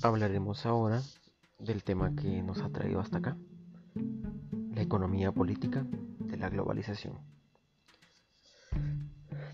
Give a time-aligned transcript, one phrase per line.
[0.00, 1.02] Hablaremos ahora
[1.58, 3.36] del tema que nos ha traído hasta acá,
[4.72, 5.84] la economía política
[6.20, 7.18] de la globalización.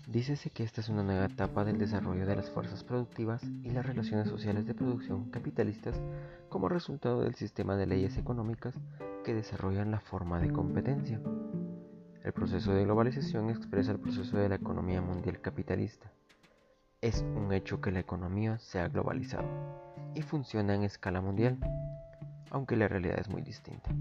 [0.07, 3.87] Dícese que esta es una nueva etapa del desarrollo de las fuerzas productivas y las
[3.87, 5.99] relaciones sociales de producción capitalistas
[6.47, 8.75] como resultado del sistema de leyes económicas
[9.23, 11.19] que desarrollan la forma de competencia.
[12.23, 16.11] El proceso de globalización expresa el proceso de la economía mundial capitalista.
[17.01, 19.84] Es un hecho que la economía se ha globalizado
[20.15, 21.59] y funciona en escala mundial,
[22.49, 23.91] aunque la realidad es muy distinta.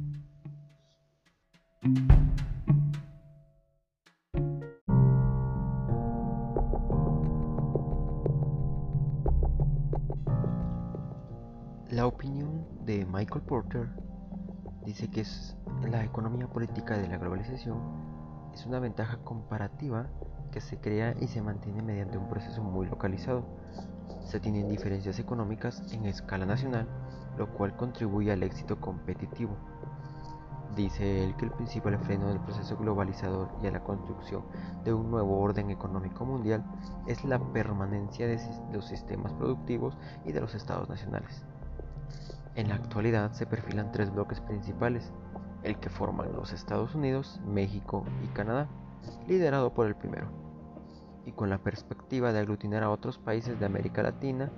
[11.90, 13.88] La opinión de Michael Porter
[14.84, 15.24] dice que
[15.88, 17.78] la economía política de la globalización
[18.54, 20.08] es una ventaja comparativa
[20.54, 23.42] que se crea y se mantiene mediante un proceso muy localizado.
[24.24, 26.86] Se tienen diferencias económicas en escala nacional,
[27.36, 29.56] lo cual contribuye al éxito competitivo.
[30.76, 34.44] Dice él que el principal freno del proceso globalizador y a la construcción
[34.84, 36.64] de un nuevo orden económico mundial
[37.08, 38.38] es la permanencia de
[38.72, 41.44] los sistemas productivos y de los estados nacionales.
[42.54, 45.12] En la actualidad se perfilan tres bloques principales,
[45.64, 48.68] el que forman los Estados Unidos, México y Canadá,
[49.26, 50.43] liderado por el primero,
[51.26, 54.50] y con la perspectiva de aglutinar a otros países de América Latina,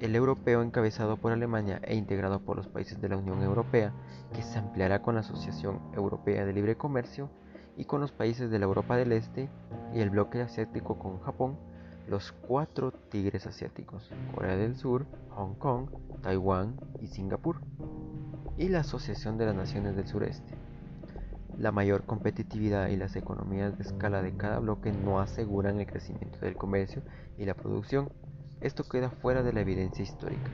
[0.00, 3.92] el europeo encabezado por Alemania e integrado por los países de la Unión Europea,
[4.34, 7.30] que se ampliará con la Asociación Europea de Libre Comercio
[7.76, 9.48] y con los países de la Europa del Este
[9.94, 11.56] y el bloque asiático con Japón,
[12.08, 15.88] los cuatro tigres asiáticos, Corea del Sur, Hong Kong,
[16.20, 17.60] Taiwán y Singapur,
[18.58, 20.54] y la Asociación de las Naciones del Sureste.
[21.58, 26.38] La mayor competitividad y las economías de escala de cada bloque no aseguran el crecimiento
[26.40, 27.02] del comercio
[27.38, 28.10] y la producción.
[28.60, 30.50] Esto queda fuera de la evidencia histórica,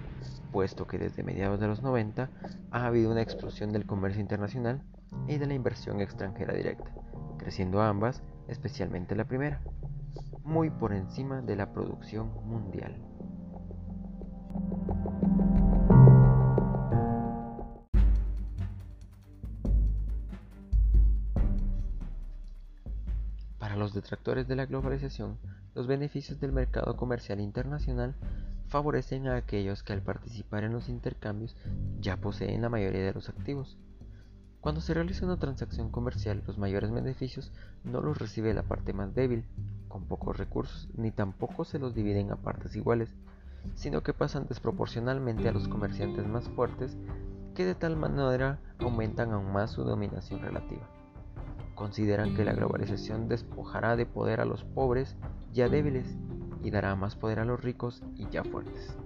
[0.52, 2.30] puesto que desde mediados de los 90
[2.70, 4.82] ha habido una explosión del comercio internacional
[5.26, 6.90] y de la inversión extranjera directa,
[7.38, 9.60] creciendo ambas, especialmente la primera
[10.48, 13.07] muy por encima de la producción mundial.
[24.08, 25.36] Detractores de la globalización,
[25.74, 28.14] los beneficios del mercado comercial internacional
[28.68, 31.54] favorecen a aquellos que al participar en los intercambios
[32.00, 33.76] ya poseen la mayoría de los activos.
[34.62, 37.52] Cuando se realiza una transacción comercial, los mayores beneficios
[37.84, 39.44] no los recibe la parte más débil,
[39.88, 43.14] con pocos recursos, ni tampoco se los dividen a partes iguales,
[43.74, 46.96] sino que pasan desproporcionalmente a los comerciantes más fuertes
[47.54, 50.97] que de tal manera aumentan aún más su dominación relativa.
[51.78, 55.14] Consideran que la globalización despojará de poder a los pobres
[55.52, 56.18] ya débiles
[56.64, 58.96] y dará más poder a los ricos y ya fuertes.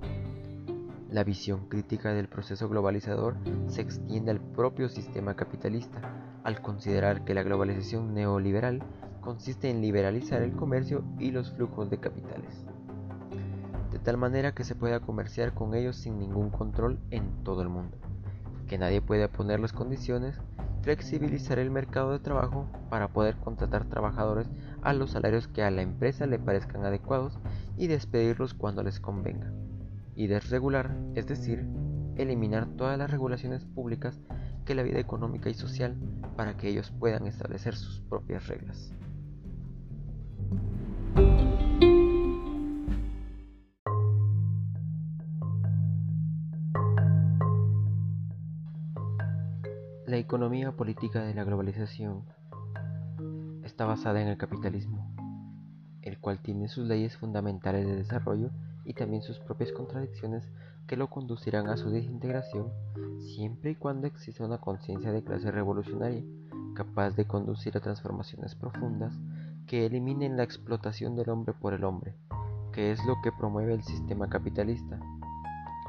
[1.10, 6.00] La visión crítica del proceso globalizador se extiende al propio sistema capitalista,
[6.44, 8.82] al considerar que la globalización neoliberal
[9.20, 12.64] consiste en liberalizar el comercio y los flujos de capitales,
[13.90, 17.68] de tal manera que se pueda comerciar con ellos sin ningún control en todo el
[17.68, 17.98] mundo,
[18.66, 20.40] que nadie pueda poner las condiciones,
[20.82, 24.48] flexibilizar el mercado de trabajo para poder contratar trabajadores
[24.82, 27.38] a los salarios que a la empresa le parezcan adecuados
[27.76, 29.52] y despedirlos cuando les convenga,
[30.14, 31.66] y desregular, es decir,
[32.16, 34.20] eliminar todas las regulaciones públicas
[34.64, 35.96] que la vida económica y social
[36.36, 38.92] para que ellos puedan establecer sus propias reglas.
[50.12, 52.26] La economía política de la globalización
[53.64, 55.10] está basada en el capitalismo,
[56.02, 58.50] el cual tiene sus leyes fundamentales de desarrollo
[58.84, 60.46] y también sus propias contradicciones
[60.86, 62.70] que lo conducirán a su desintegración
[63.20, 66.22] siempre y cuando exista una conciencia de clase revolucionaria
[66.74, 69.18] capaz de conducir a transformaciones profundas
[69.66, 72.16] que eliminen la explotación del hombre por el hombre,
[72.74, 75.00] que es lo que promueve el sistema capitalista.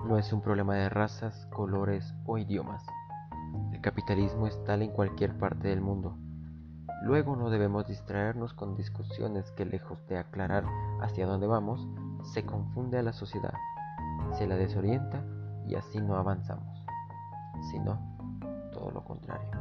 [0.08, 2.86] No es un problema de razas, colores o idiomas.
[3.84, 6.16] Capitalismo es tal en cualquier parte del mundo.
[7.04, 10.64] Luego no debemos distraernos con discusiones que lejos de aclarar
[11.02, 11.86] hacia dónde vamos,
[12.24, 13.54] se confunde a la sociedad,
[14.38, 15.22] se la desorienta
[15.68, 16.86] y así no avanzamos,
[17.72, 18.00] sino
[18.72, 19.52] todo lo contrario.